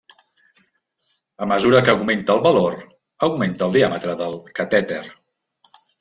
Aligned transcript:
A 1.43 1.47
mesura 1.51 1.81
que 1.83 1.91
augmenta 1.93 2.33
el 2.37 2.41
valor, 2.47 2.77
augmenta 3.27 3.67
el 3.67 3.75
diàmetre 3.75 4.15
del 4.23 4.39
catèter. 4.61 5.03